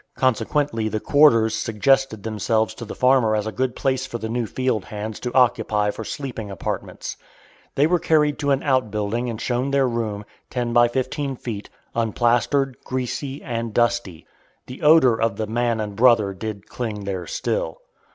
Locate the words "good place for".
3.51-4.17